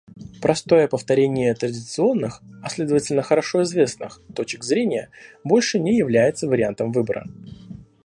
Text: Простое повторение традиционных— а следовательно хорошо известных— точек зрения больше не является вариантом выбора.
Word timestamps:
Простое 0.41 0.87
повторение 0.87 1.53
традиционных— 1.53 2.41
а 2.63 2.69
следовательно 2.71 3.21
хорошо 3.21 3.61
известных— 3.61 4.19
точек 4.35 4.63
зрения 4.63 5.11
больше 5.43 5.77
не 5.79 5.95
является 5.95 6.47
вариантом 6.47 6.91
выбора. 6.91 7.27